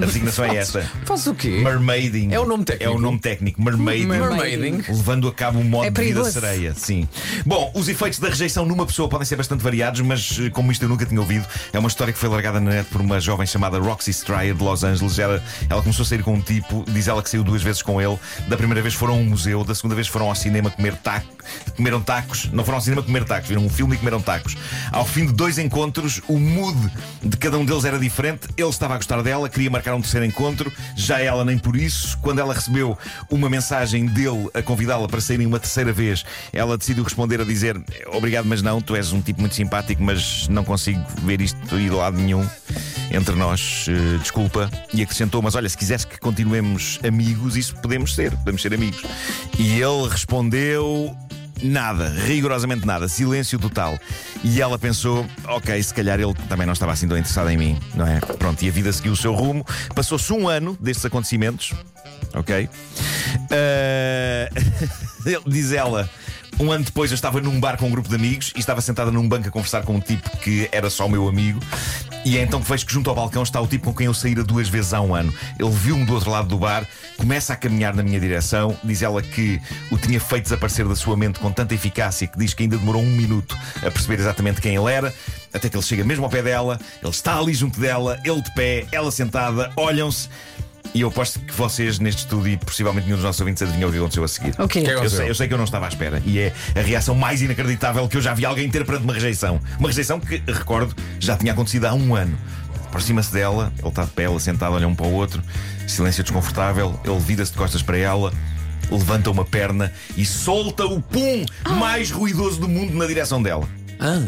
A 0.00 0.06
designação 0.06 0.44
é 0.44 0.56
esta. 0.56 0.88
Faz 1.04 1.26
o 1.26 1.34
quê? 1.34 1.60
Mermaiding. 1.62 2.32
É 2.32 2.40
o 2.40 2.46
nome 2.46 2.64
técnico? 2.64 2.92
É 2.92 2.94
o 2.94 2.98
nome 2.98 3.18
técnico. 3.18 3.62
Mermaiding. 3.62 4.06
Mermaiding. 4.06 4.84
Levando 4.88 5.28
a 5.28 5.32
cabo 5.32 5.58
um 5.58 5.64
modo 5.64 5.86
É 5.86 5.90
de 5.90 6.02
vida 6.02 6.24
sereia, 6.24 6.74
sim. 6.74 7.08
Bom, 7.44 7.70
os 7.74 7.88
efeitos 7.88 8.18
da 8.18 8.28
rejeição 8.28 8.64
numa 8.64 8.86
pessoa 8.86 9.08
podem 9.08 9.26
ser 9.26 9.36
bastante 9.36 9.62
variados, 9.62 10.00
mas 10.00 10.38
eh, 10.40 10.50
como 10.50 10.72
isto 10.72 10.84
eu 10.84 10.88
nunca 10.88 11.04
tinha 11.04 11.20
ouvido, 11.20 11.46
é 11.72 11.78
uma 11.78 11.88
história 11.88 12.12
que 12.12 12.18
foi 12.18 12.28
largada 12.28 12.60
na 12.60 12.70
net 12.70 12.88
por 12.90 13.00
uma 13.00 13.20
jovem 13.20 13.46
chamada 13.46 13.78
Roxy 13.78 14.10
Stryer 14.10 14.54
de 14.54 14.62
Los 14.62 14.82
Angeles. 14.84 15.18
Ela, 15.18 15.42
ela 15.68 15.82
começou 15.82 16.02
a 16.02 16.06
sair 16.06 16.22
com 16.22 16.34
um 16.34 16.40
tipo, 16.40 16.84
diz 16.88 17.08
ela 17.08 17.22
que 17.22 17.30
saiu 17.30 17.44
duas 17.44 17.62
vezes 17.62 17.82
com 17.82 18.00
ele. 18.00 18.18
Da 18.48 18.56
primeira 18.56 18.80
vez 18.82 18.94
foram 18.94 19.14
a 19.14 19.16
um 19.16 19.24
museu, 19.24 19.64
da 19.64 19.74
segunda 19.74 19.94
vez 19.94 20.08
foram 20.08 20.28
ao 20.28 20.34
cinema 20.34 20.70
comer 20.70 20.94
taco, 20.96 21.26
comeram 21.76 22.00
tacos. 22.00 22.50
Não 22.52 22.64
foram 22.64 22.78
ao 22.78 22.82
cinema 22.82 23.02
comer 23.02 23.24
tacos, 23.26 23.48
viram 23.48 23.64
um 23.64 23.68
filme 23.68 23.94
e 23.94 23.98
comeram 23.98 24.20
tacos. 24.20 24.56
Ao 24.90 25.04
fim 25.04 25.26
de 25.26 25.32
dois 25.32 25.58
encontros, 25.58 26.22
o 26.28 26.38
mood 26.38 26.76
de 27.22 27.36
cada 27.36 27.58
um 27.58 27.64
deles 27.64 27.84
era 27.84 27.98
diferente. 27.98 28.48
Ele 28.56 28.68
estava 28.68 28.94
a 28.94 28.96
gostar 28.96 29.22
dela, 29.22 29.48
queria 29.48 29.70
marcar 29.70 29.94
um 29.94 30.00
terceiro 30.00 30.24
encontro, 30.24 30.72
já 30.96 31.20
ela 31.20 31.44
nem 31.44 31.58
por 31.58 31.76
isso. 31.76 32.16
Quando 32.18 32.38
ela 32.38 32.54
recebeu 32.54 32.96
uma 33.30 33.48
mensagem 33.50 34.06
dele 34.06 34.48
a 34.54 34.62
convidá-la 34.62 35.08
para 35.08 35.20
saírem 35.20 35.46
uma 35.46 35.58
terceira 35.58 35.92
vez, 35.92 36.24
ela 36.52 36.78
decidiu 36.78 37.04
responder 37.04 37.40
a 37.40 37.44
dizer: 37.44 37.80
Obrigado, 38.12 38.46
mas 38.46 38.62
não, 38.62 38.80
tu 38.80 38.94
és 38.96 39.12
um 39.12 39.20
tipo 39.20 39.40
muito 39.40 39.54
simpático, 39.54 40.02
mas 40.02 40.48
não 40.48 40.64
consigo 40.64 41.04
ver 41.22 41.40
isto 41.40 41.78
ir 41.78 41.90
de 41.90 41.96
lado 41.96 42.16
nenhum 42.16 42.46
entre 43.10 43.34
nós. 43.34 43.86
eh, 43.88 44.18
desculpa. 44.18 44.70
E 44.92 45.02
acrescentou: 45.02 45.42
Mas 45.42 45.54
olha, 45.54 45.68
se 45.68 45.76
quiseres 45.76 46.04
que 46.04 46.18
continuemos 46.18 46.98
amigos, 47.06 47.56
isso 47.56 47.74
podemos 47.76 48.14
ser, 48.14 48.32
podemos 48.36 48.62
ser 48.62 48.74
amigos. 48.74 49.02
E 49.58 49.80
ele 49.80 50.08
respondeu. 50.08 51.16
Nada, 51.66 52.08
rigorosamente 52.08 52.86
nada, 52.86 53.08
silêncio 53.08 53.58
total. 53.58 53.98
E 54.44 54.60
ela 54.60 54.78
pensou: 54.78 55.26
ok, 55.46 55.82
se 55.82 55.92
calhar 55.92 56.20
ele 56.20 56.34
também 56.48 56.66
não 56.66 56.72
estava 56.72 56.92
assim 56.92 57.08
tão 57.08 57.16
interessado 57.16 57.50
em 57.50 57.56
mim, 57.56 57.78
não 57.94 58.06
é? 58.06 58.20
Pronto, 58.20 58.62
e 58.62 58.68
a 58.68 58.72
vida 58.72 58.92
seguiu 58.92 59.12
o 59.12 59.16
seu 59.16 59.34
rumo. 59.34 59.64
Passou-se 59.94 60.32
um 60.32 60.48
ano 60.48 60.76
destes 60.80 61.04
acontecimentos, 61.04 61.72
ok? 62.34 62.68
Ele- 65.26 65.42
diz 65.46 65.72
ela. 65.72 66.08
Um 66.58 66.72
ano 66.72 66.84
depois 66.84 67.10
eu 67.10 67.14
estava 67.14 67.38
num 67.40 67.60
bar 67.60 67.76
com 67.76 67.86
um 67.86 67.90
grupo 67.90 68.08
de 68.08 68.14
amigos 68.14 68.50
e 68.56 68.60
estava 68.60 68.80
sentada 68.80 69.10
num 69.10 69.28
banco 69.28 69.46
a 69.48 69.50
conversar 69.50 69.82
com 69.82 69.96
um 69.96 70.00
tipo 70.00 70.34
que 70.38 70.68
era 70.72 70.88
só 70.88 71.06
meu 71.06 71.28
amigo. 71.28 71.60
E 72.26 72.38
é 72.38 72.42
então 72.42 72.60
que 72.60 72.68
vejo 72.68 72.84
que 72.84 72.92
junto 72.92 73.08
ao 73.08 73.14
balcão 73.14 73.44
está 73.44 73.60
o 73.60 73.68
tipo 73.68 73.84
com 73.84 73.94
quem 73.94 74.06
eu 74.06 74.12
saíra 74.12 74.42
duas 74.42 74.68
vezes 74.68 74.92
há 74.92 75.00
um 75.00 75.14
ano. 75.14 75.32
Ele 75.56 75.70
viu-me 75.70 76.04
do 76.04 76.12
outro 76.12 76.28
lado 76.28 76.48
do 76.48 76.58
bar, 76.58 76.84
começa 77.16 77.52
a 77.52 77.56
caminhar 77.56 77.94
na 77.94 78.02
minha 78.02 78.18
direção. 78.18 78.76
Diz 78.82 79.00
ela 79.00 79.22
que 79.22 79.62
o 79.92 79.96
tinha 79.96 80.18
feito 80.18 80.42
desaparecer 80.42 80.88
da 80.88 80.96
sua 80.96 81.16
mente 81.16 81.38
com 81.38 81.52
tanta 81.52 81.72
eficácia 81.72 82.26
que 82.26 82.36
diz 82.36 82.52
que 82.52 82.64
ainda 82.64 82.76
demorou 82.76 83.00
um 83.00 83.12
minuto 83.12 83.56
a 83.76 83.92
perceber 83.92 84.18
exatamente 84.18 84.60
quem 84.60 84.74
ele 84.74 84.90
era. 84.90 85.14
Até 85.54 85.68
que 85.68 85.76
ele 85.76 85.84
chega 85.84 86.02
mesmo 86.02 86.24
ao 86.24 86.30
pé 86.30 86.42
dela, 86.42 86.80
ele 87.00 87.10
está 87.12 87.38
ali 87.38 87.54
junto 87.54 87.78
dela, 87.78 88.18
ele 88.24 88.42
de 88.42 88.52
pé, 88.54 88.88
ela 88.90 89.12
sentada, 89.12 89.70
olham-se. 89.76 90.28
E 90.94 91.00
eu 91.00 91.08
aposto 91.08 91.40
que 91.40 91.52
vocês 91.54 91.98
neste 91.98 92.20
estúdio 92.20 92.52
e 92.52 92.56
possivelmente 92.56 93.06
nenhum 93.06 93.16
dos 93.16 93.24
nossos 93.24 93.40
ouvintes 93.40 93.62
adivinhou 93.62 93.90
o 93.90 93.92
que 93.92 93.98
aconteceu 93.98 94.24
a 94.24 94.28
seguir. 94.28 94.54
O 94.58 94.68
quê? 94.68 94.82
Que 94.82 94.90
é 94.90 94.94
Eu 94.94 95.10
sei, 95.10 95.30
eu 95.30 95.34
sei 95.34 95.48
que 95.48 95.54
eu 95.54 95.58
não 95.58 95.64
estava 95.64 95.86
à 95.86 95.88
espera. 95.88 96.22
E 96.24 96.38
é 96.38 96.52
a 96.74 96.80
reação 96.80 97.14
mais 97.14 97.42
inacreditável 97.42 98.08
que 98.08 98.16
eu 98.16 98.22
já 98.22 98.34
vi 98.34 98.44
alguém 98.44 98.68
ter 98.68 98.84
perante 98.84 99.04
uma 99.04 99.12
rejeição. 99.14 99.60
Uma 99.78 99.88
rejeição 99.88 100.18
que, 100.18 100.42
recordo, 100.46 100.94
já 101.20 101.36
tinha 101.36 101.52
acontecido 101.52 101.86
há 101.86 101.94
um 101.94 102.14
ano. 102.14 102.38
Aproxima-se 102.86 103.32
dela, 103.32 103.72
ele 103.78 103.88
está 103.88 104.04
de 104.04 104.10
pé, 104.10 104.24
ela 104.24 104.40
sentada, 104.40 104.72
olha 104.72 104.88
um 104.88 104.94
para 104.94 105.06
o 105.06 105.12
outro, 105.12 105.42
silêncio 105.86 106.22
desconfortável, 106.22 106.98
ele 107.04 107.18
vira-se 107.18 107.52
de 107.52 107.58
costas 107.58 107.82
para 107.82 107.98
ela, 107.98 108.32
levanta 108.90 109.30
uma 109.30 109.44
perna 109.44 109.92
e 110.16 110.24
solta 110.24 110.86
o 110.86 111.02
pum 111.02 111.44
mais 111.78 112.10
ruidoso 112.10 112.60
do 112.60 112.68
mundo 112.68 112.94
na 112.94 113.06
direção 113.06 113.42
dela. 113.42 113.68
Ah, 114.00 114.22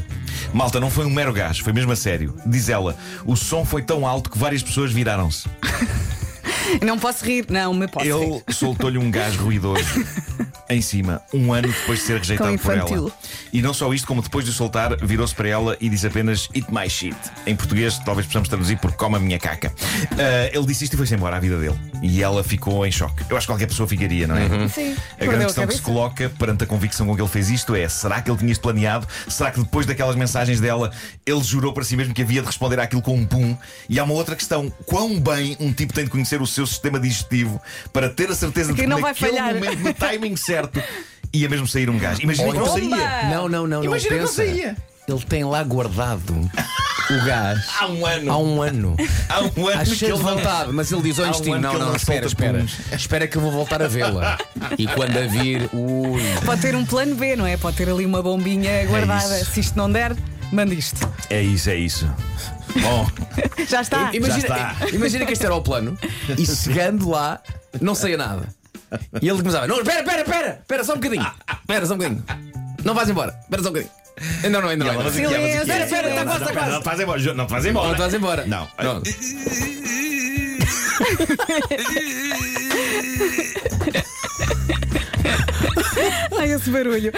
Malta, 0.52 0.80
não 0.80 0.90
foi 0.90 1.06
um 1.06 1.10
mero 1.10 1.32
gás, 1.32 1.58
foi 1.58 1.72
mesmo 1.72 1.92
a 1.92 1.96
sério. 1.96 2.34
Diz 2.46 2.68
ela, 2.68 2.96
o 3.24 3.36
som 3.36 3.64
foi 3.64 3.82
tão 3.82 4.06
alto 4.06 4.30
que 4.30 4.38
várias 4.38 4.62
pessoas 4.62 4.92
viraram-se. 4.92 5.48
Não 6.84 6.98
posso 6.98 7.24
rir. 7.24 7.46
Não, 7.48 7.72
me 7.74 7.88
posso 7.88 8.04
rir. 8.06 8.12
Ele 8.12 8.42
soltou-lhe 8.50 8.98
um 8.98 9.10
gás 9.10 9.36
ruidoso 9.36 9.82
em 10.70 10.82
cima, 10.82 11.22
um 11.32 11.52
ano 11.52 11.68
depois 11.68 12.00
de 12.00 12.04
ser 12.04 12.18
rejeitado 12.18 12.58
por 12.58 12.76
ela. 12.76 13.12
E 13.52 13.62
não 13.62 13.72
só 13.72 13.92
isto, 13.92 14.06
como 14.06 14.20
depois 14.22 14.44
de 14.44 14.50
o 14.50 14.54
soltar, 14.54 14.96
virou-se 15.04 15.34
para 15.34 15.48
ela 15.48 15.76
e 15.80 15.88
disse 15.88 16.06
apenas 16.06 16.48
Eat 16.54 16.66
my 16.72 16.88
shit. 16.88 17.16
Em 17.46 17.56
português, 17.56 17.98
talvez 18.04 18.26
possamos 18.26 18.48
traduzir 18.48 18.78
por 18.78 18.92
Coma 18.92 19.16
a 19.16 19.20
minha 19.20 19.38
caca. 19.38 19.72
Ah, 20.12 20.50
ele 20.52 20.66
disse 20.66 20.84
isto 20.84 20.94
e 20.94 20.96
foi-se 20.96 21.14
embora 21.14 21.36
à 21.36 21.40
vida 21.40 21.58
dele. 21.58 21.78
E 22.02 22.22
ela 22.22 22.44
ficou 22.44 22.86
em 22.86 22.92
choque. 22.92 23.24
Eu 23.28 23.36
acho 23.36 23.46
que 23.46 23.52
qualquer 23.52 23.66
pessoa 23.66 23.88
ficaria, 23.88 24.26
não 24.26 24.36
é? 24.36 24.68
Sim. 24.68 24.96
A 25.18 25.24
grande 25.24 25.46
questão 25.46 25.66
que 25.66 25.74
se 25.74 25.82
coloca 25.82 26.28
perante 26.38 26.64
a 26.64 26.66
convicção 26.66 27.06
com 27.06 27.14
que 27.16 27.22
ele 27.22 27.28
fez 27.28 27.50
isto 27.50 27.74
é: 27.74 27.88
será 27.88 28.20
que 28.20 28.30
ele 28.30 28.38
tinha 28.38 28.52
isto 28.52 28.60
planeado? 28.60 29.06
Será 29.28 29.50
que 29.50 29.60
depois 29.60 29.86
daquelas 29.86 30.16
mensagens 30.16 30.60
dela 30.60 30.90
ele 31.26 31.42
jurou 31.42 31.72
para 31.72 31.84
si 31.84 31.96
mesmo 31.96 32.14
que 32.14 32.22
havia 32.22 32.40
de 32.40 32.46
responder 32.46 32.78
àquilo 32.80 33.02
com 33.02 33.14
um 33.14 33.26
pum? 33.26 33.56
E 33.88 33.98
há 33.98 34.04
uma 34.04 34.14
outra 34.14 34.36
questão: 34.36 34.70
quão 34.86 35.18
bem 35.18 35.56
um 35.60 35.72
tipo 35.72 35.92
tem 35.92 36.04
de 36.04 36.10
conhecer 36.10 36.40
o 36.42 36.46
seu 36.46 36.66
sistema 36.66 37.00
digestivo 37.00 37.60
para 37.92 38.08
ter 38.08 38.30
a 38.30 38.34
certeza 38.34 38.68
de 38.68 38.74
Que 38.74 38.82
que, 38.82 38.86
não 38.86 39.00
vai 39.00 39.12
naquele 39.12 39.30
falhar. 39.32 39.54
momento, 39.54 39.78
no 39.80 39.94
timing 39.94 40.36
certo, 40.36 40.57
ia 41.32 41.48
mesmo 41.48 41.66
sair 41.66 41.88
um 41.90 41.98
gás? 41.98 42.18
Imagina 42.20 42.50
que 42.52 42.58
não 42.58 42.64
Bomba! 42.66 42.78
saía. 42.96 43.28
Não, 43.30 43.48
não, 43.48 43.66
não, 43.66 43.84
Imagina 43.84 44.16
não 44.16 44.26
que 44.26 44.30
não 44.30 44.34
pensa. 44.36 44.52
saía. 44.52 44.76
Ele 45.08 45.20
tem 45.26 45.42
lá 45.44 45.62
guardado 45.62 46.34
o 47.10 47.24
gás 47.24 47.64
Há 47.80 47.86
um 47.86 48.04
ano. 48.04 48.30
há 48.30 48.38
um 48.38 48.62
ano. 48.62 48.96
Há 49.30 49.40
um 49.40 49.66
ano 49.68 49.80
Há 49.80 49.84
que 49.84 49.96
de 49.96 50.04
ele 50.04 50.12
não- 50.12 50.18
vontade, 50.18 50.72
mas 50.72 50.92
ele 50.92 51.00
diz 51.00 51.18
ao 51.18 51.24
Há 51.24 51.28
um 51.28 51.30
instinto: 51.30 51.52
ano 51.54 51.62
não, 51.62 51.70
ele 51.70 51.78
não, 51.78 51.88
não 51.88 51.96
espera, 51.96 52.28
solta 52.28 52.44
espera. 52.44 52.66
Espera 52.94 53.26
que 53.26 53.36
eu 53.36 53.40
vou 53.40 53.50
voltar 53.50 53.80
a 53.82 53.88
vê-la. 53.88 54.36
E 54.76 54.86
quando 54.86 55.16
a 55.16 55.26
vir, 55.26 55.70
ui. 55.72 56.20
Pode 56.44 56.60
ter 56.60 56.74
um 56.76 56.84
plano 56.84 57.14
B, 57.14 57.36
não 57.36 57.46
é? 57.46 57.56
Pode 57.56 57.76
ter 57.78 57.88
ali 57.88 58.04
uma 58.04 58.22
bombinha 58.22 58.84
guardada. 58.86 59.40
isso. 59.40 59.50
Se 59.52 59.60
isto 59.60 59.78
não 59.78 59.90
der, 59.90 60.14
manda 60.52 60.74
isto. 60.74 61.08
É 61.30 61.40
isso, 61.40 61.70
é 61.70 61.76
isso. 61.76 62.06
Bom, 62.82 63.08
Já 63.66 63.80
está. 63.80 64.10
Imagina, 64.14 64.38
está. 64.40 64.76
imagina 64.92 65.24
que 65.24 65.32
este 65.32 65.46
era 65.46 65.54
o 65.54 65.62
plano 65.62 65.96
e 66.36 66.44
chegando 66.44 67.08
lá 67.08 67.40
não 67.80 67.94
saía 67.94 68.18
nada. 68.18 68.46
E 69.20 69.28
ele 69.28 69.38
começava: 69.38 69.66
Não, 69.66 69.78
espera, 69.78 70.00
espera, 70.00 70.22
espera, 70.22 70.58
espera 70.60 70.84
só 70.84 70.92
um 70.92 70.96
bocadinho. 70.96 71.26
Espera 71.60 71.86
só 71.86 71.94
um 71.94 71.98
bocadinho. 71.98 72.24
Não 72.84 72.94
vais 72.94 73.08
embora, 73.08 73.38
espera 73.42 73.62
só 73.62 73.68
um 73.68 73.72
bocadinho. 73.72 73.92
Não, 74.50 74.60
não, 74.60 74.68
ainda 74.68 74.84
não. 74.84 74.98
ainda 74.98 75.10
Silêncio, 75.12 75.72
é. 75.72 75.84
espera, 75.84 76.08
está 76.08 76.24
quase, 76.24 76.40
Não, 76.40 76.50
está 76.50 76.52
quase. 76.52 76.70
Não 76.72 76.82
vais 76.82 77.00
embora, 77.00 77.34
não 77.34 77.46
vais 77.46 77.66
embora. 77.66 77.88
Não 77.88 77.96
vais 77.98 78.14
embora. 78.14 78.46
Não. 78.46 78.68
Não. 78.82 79.02
Ai, 86.38 86.52
esse 86.52 86.70
barulho. 86.70 87.12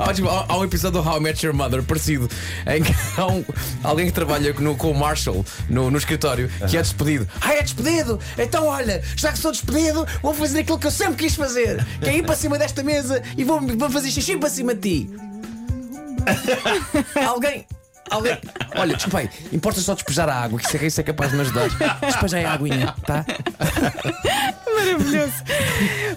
Há, 0.00 0.14
tipo, 0.14 0.28
há- 0.28 0.46
há 0.48 0.56
um 0.58 0.64
episódio 0.64 1.02
do 1.02 1.08
How 1.08 1.18
I 1.18 1.20
Met 1.20 1.44
Your 1.46 1.54
Mother 1.54 1.82
parecido 1.82 2.28
em 2.66 2.82
que 2.82 2.94
há 3.18 3.26
um- 3.26 3.44
alguém 3.84 4.06
que 4.06 4.12
trabalha 4.12 4.52
no- 4.54 4.76
com 4.76 4.90
o 4.90 4.94
Marshall 4.94 5.44
no, 5.68 5.90
no 5.90 5.98
escritório 5.98 6.48
que 6.68 6.76
é 6.76 6.82
despedido. 6.82 7.28
Ah, 7.40 7.54
é 7.54 7.62
despedido? 7.62 8.18
Então 8.38 8.66
olha, 8.66 9.02
já 9.16 9.30
que 9.32 9.38
sou 9.38 9.52
despedido, 9.52 10.06
vou 10.22 10.32
fazer 10.34 10.60
aquilo 10.60 10.78
que 10.78 10.86
eu 10.86 10.90
sempre 10.90 11.16
quis 11.16 11.34
fazer, 11.34 11.84
que 12.00 12.08
é 12.08 12.16
ir 12.16 12.22
para 12.24 12.34
cima 12.36 12.58
desta 12.58 12.82
mesa 12.82 13.22
e 13.36 13.44
vou, 13.44 13.60
vou 13.60 13.90
fazer 13.90 14.10
xixi 14.10 14.36
para 14.36 14.48
cima 14.48 14.74
de 14.74 14.80
ti. 15.06 15.10
alguém. 17.26 17.66
Alguém. 18.10 18.38
Olha, 18.76 18.94
desculpa 18.94 19.18
aí, 19.20 19.30
importa 19.52 19.80
só 19.80 19.94
despejar 19.94 20.28
a 20.28 20.34
água, 20.34 20.58
que 20.58 20.66
isso 20.66 20.76
é, 20.76 20.86
isso 20.86 21.00
é 21.00 21.04
capaz 21.04 21.30
de 21.30 21.36
me 21.36 21.42
ajudar. 21.42 21.68
Despeja 22.00 22.36
aí 22.36 22.44
a 22.44 22.52
aguinha, 22.52 22.94
tá? 23.06 23.24
Maravilhoso. 24.84 25.32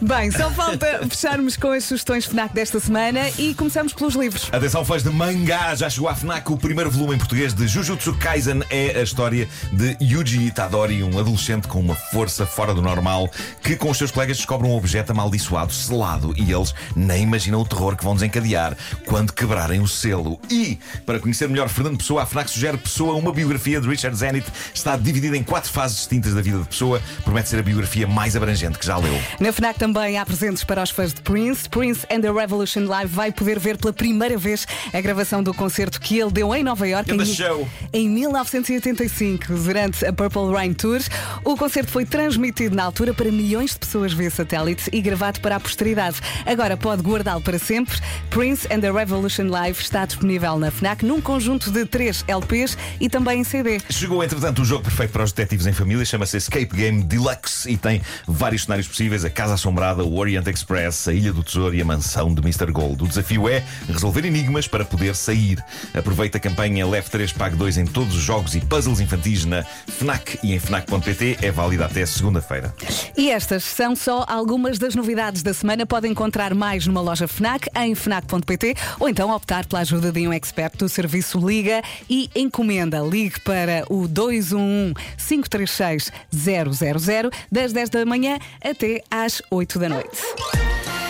Bem, 0.02 0.32
só 0.32 0.50
falta 0.52 1.08
fecharmos 1.08 1.56
com 1.56 1.72
as 1.72 1.84
sugestões 1.84 2.26
FNAC 2.26 2.54
desta 2.54 2.80
semana 2.80 3.30
e 3.38 3.54
começamos 3.54 3.94
pelos 3.94 4.16
livros. 4.16 4.50
Atenção, 4.52 4.84
fãs 4.84 5.04
de 5.04 5.10
mangá, 5.10 5.76
já 5.76 5.90
chegou 5.90 6.10
à 6.10 6.16
FNAC 6.16 6.52
o 6.52 6.58
primeiro 6.58 6.90
volume 6.90 7.16
em 7.16 7.18
português 7.18 7.54
de 7.54 7.68
Jujutsu 7.68 8.14
Kaisen. 8.16 8.64
É 8.70 9.00
a 9.00 9.04
história 9.04 9.48
de 9.72 9.96
Yuji 10.02 10.48
Itadori, 10.48 11.04
um 11.04 11.20
adolescente 11.20 11.68
com 11.68 11.80
uma 11.80 11.96
força 11.96 12.46
fora 12.46 12.74
do 12.74 12.82
normal, 12.82 13.30
que 13.62 13.76
com 13.76 13.90
os 13.90 13.98
seus 13.98 14.12
colegas 14.12 14.38
descobre 14.38 14.68
um 14.68 14.76
objeto 14.76 15.12
amaldiçoado, 15.12 15.72
selado, 15.72 16.34
e 16.38 16.52
eles 16.52 16.74
nem 16.96 17.24
imaginam 17.24 17.62
o 17.62 17.66
terror 17.66 17.96
que 17.96 18.04
vão 18.04 18.16
desencadear 18.16 18.76
quando 19.06 19.32
quebrarem 19.32 19.80
o 19.80 19.88
selo. 19.88 20.40
E, 20.50 20.80
para 21.06 21.20
conhecer 21.20 21.48
melhor 21.48 21.70
Fernando 21.70 21.98
Pessoa, 21.98 22.24
a 22.24 22.26
FNAC 22.26 22.50
sugere 22.50 22.78
Pessoa, 22.78 23.16
uma 23.16 23.32
biografia 23.32 23.80
de 23.80 23.88
Richard 23.88 24.18
Zenit. 24.18 24.46
Está 24.74 24.98
dividida 24.98 25.38
em 25.38 25.44
quatro 25.44 25.72
fases 25.72 25.98
distintas 25.98 26.34
da 26.34 26.42
vida 26.42 26.60
de 26.60 26.66
Pessoa. 26.66 27.02
Promete 27.24 27.50
ser 27.50 27.60
a 27.60 27.64
biografia 27.64 28.08
mais 28.08 28.36
abrangente 28.36 28.55
que 28.56 28.86
já 28.86 28.98
leu. 28.98 29.14
Na 29.40 29.52
FNAC 29.52 29.78
também 29.78 30.18
há 30.18 30.26
presentes 30.26 30.64
para 30.64 30.82
os 30.82 30.90
fãs 30.90 31.14
de 31.14 31.22
Prince. 31.22 31.68
Prince 31.70 32.06
and 32.10 32.22
the 32.22 32.32
Revolution 32.32 32.86
Live 32.86 33.14
vai 33.14 33.32
poder 33.32 33.60
ver 33.60 33.78
pela 33.78 33.92
primeira 33.92 34.38
vez 34.38 34.66
a 34.94 35.02
gravação 35.02 35.44
do 35.44 35.54
concerto 35.54 36.00
que 36.00 36.18
ele 36.18 36.32
deu 36.32 36.56
em 36.56 36.64
Nova 36.64 36.88
York 36.88 37.12
em, 37.12 38.02
em 38.06 38.10
1985, 38.10 39.54
durante 39.54 40.06
a 40.06 40.14
Purple 40.14 40.54
Rain 40.54 40.74
Tour. 40.74 41.02
O 41.44 41.58
concerto 41.58 41.92
foi 41.92 42.06
transmitido 42.06 42.76
na 42.76 42.84
altura 42.86 43.14
para 43.14 43.30
milhões 43.32 43.72
de 43.72 43.80
pessoas 43.80 44.14
via 44.14 44.32
satélite 44.32 44.90
e 44.92 45.02
gravado 45.02 45.42
para 45.42 45.58
a 45.58 45.60
posteridade. 45.60 46.18
Agora 46.46 46.78
pode 46.78 47.02
guardá-lo 47.02 47.42
para 47.42 47.60
sempre. 47.60 47.98
Prince 48.30 48.68
and 48.72 48.80
the 48.80 48.92
Revolution 48.92 49.50
Live 49.50 49.82
está 49.82 50.06
disponível 50.06 50.58
na 50.58 50.72
FNAC 50.72 51.06
num 51.06 51.20
conjunto 51.20 51.72
de 51.72 51.86
três 51.86 52.24
LPs 52.28 52.78
e 53.00 53.10
também 53.10 53.42
em 53.42 53.44
CD. 53.44 53.82
Chegou, 53.90 54.24
entretanto, 54.24 54.62
o 54.62 54.66
jogo 54.66 54.84
perfeito 54.84 55.12
para 55.12 55.24
os 55.24 55.32
detetives 55.32 55.68
em 55.68 55.74
família, 55.74 56.06
chama-se 56.06 56.38
Escape 56.38 56.74
Game 56.74 57.04
Deluxe 57.04 57.70
e 57.70 57.78
tem 57.78 58.02
vários 58.26 58.45
cenários 58.64 58.88
possíveis: 58.88 59.26
a 59.26 59.30
Casa 59.30 59.56
Assombrada, 59.56 60.04
o 60.04 60.18
Orient 60.18 60.46
Express, 60.48 61.08
a 61.08 61.14
Ilha 61.14 61.34
do 61.34 61.44
Tesouro 61.44 61.76
e 61.76 61.82
a 61.82 61.86
Mansão 61.86 62.34
de 62.34 62.42
Mr. 62.42 62.72
Gold. 62.72 63.04
O 63.04 63.08
desafio 63.08 63.50
é 63.50 63.64
resolver 63.88 64.26
enigmas 64.26 64.68
para 64.68 64.86
poder 64.86 65.16
sair. 65.16 65.64
Aproveita 65.94 66.38
a 66.38 66.42
campanha 66.42 66.86
Leve 66.86 67.10
3 67.10 67.32
Pague 67.34 67.56
2 67.56 67.78
em 67.78 67.86
todos 67.86 68.16
os 68.16 68.22
jogos 68.22 68.56
e 68.56 68.62
puzzles 68.62 69.00
infantis 69.00 69.46
na 69.46 69.64
FNAC 69.64 70.40
e 70.44 70.54
em 70.54 70.60
FNAC.pt. 70.60 71.40
É 71.42 71.52
válida 71.52 71.86
até 71.86 72.06
segunda-feira. 72.06 72.74
E 73.18 73.30
estas 73.30 73.64
são 73.64 73.96
só 73.96 74.26
algumas 74.28 74.78
das 74.78 74.96
novidades 74.96 75.42
da 75.42 75.54
semana. 75.54 75.86
Pode 75.86 76.08
encontrar 76.08 76.54
mais 76.54 76.86
numa 76.86 77.02
loja 77.02 77.28
FNAC 77.28 77.68
em 77.76 77.96
FNAC.pt 77.96 78.76
ou 79.00 79.10
então 79.10 79.32
optar 79.32 79.66
pela 79.66 79.82
ajuda 79.82 80.12
de 80.12 80.28
um 80.28 80.34
expert 80.34 80.78
do 80.78 80.88
serviço 80.88 81.40
Liga 81.40 81.82
e 82.10 82.30
Encomenda. 82.36 83.00
Ligue 83.00 83.40
para 83.42 83.86
o 83.90 84.08
211 84.08 84.94
536 85.18 86.12
000 86.32 87.30
das 87.52 87.74
10 87.74 87.90
da 87.90 88.06
manhã 88.06 88.35
até 88.64 89.02
às 89.10 89.42
8 89.50 89.80
da 89.80 89.90
noite. 89.90 90.18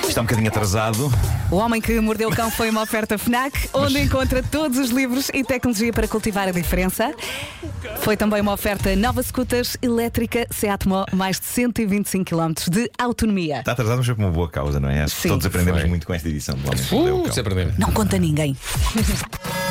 Está 0.08 0.22
um 0.22 0.26
bocadinho 0.26 0.48
atrasado. 0.48 1.12
O 1.52 1.58
Homem 1.58 1.82
que 1.82 2.00
Mordeu 2.00 2.30
o 2.30 2.36
Cão 2.36 2.50
foi 2.50 2.70
uma 2.70 2.82
oferta 2.82 3.18
FNAC, 3.18 3.70
onde 3.74 4.00
encontra 4.00 4.42
todos 4.42 4.78
os 4.78 4.90
livros 4.90 5.30
e 5.34 5.44
tecnologia 5.44 5.92
para 5.92 6.08
cultivar 6.08 6.48
a 6.48 6.52
diferença. 6.52 7.14
Foi 8.00 8.16
também 8.16 8.40
uma 8.40 8.54
oferta 8.54 8.96
Nova 8.96 9.22
Scooters 9.22 9.76
elétrica 9.82 10.48
Seat 10.52 10.88
Mó, 10.88 11.06
mais 11.12 11.40
de 11.40 11.46
125 11.48 12.24
km 12.24 12.54
de 12.70 12.90
autonomia. 12.98 13.60
Está 13.60 13.74
atrasado, 13.74 13.98
mas 13.98 14.06
foi 14.06 14.16
por 14.16 14.24
uma 14.24 14.32
boa 14.32 14.50
causa, 14.50 14.80
não 14.80 14.90
é? 14.90 15.08
Sim. 15.08 15.30
Todos 15.30 15.46
aprendemos 15.46 15.82
Foi. 15.82 15.90
muito 15.90 16.08
com 16.08 16.14
esta 16.14 16.30
edição 16.30 16.56
do 16.56 16.68
Homem 16.68 16.84
que 16.84 16.94
Mordeu 16.94 17.18
o 17.18 17.24
Cão. 17.24 17.34
se 17.34 17.40
aprender. 17.40 17.74
Não 17.78 17.92
conta 17.92 18.18
ninguém. 18.18 18.56